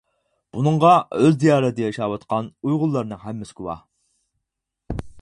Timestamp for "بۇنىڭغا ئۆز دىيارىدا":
0.55-1.85